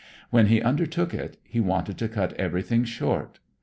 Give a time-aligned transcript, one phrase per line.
[0.31, 3.37] When he undertook it, he wanted to cut everything short.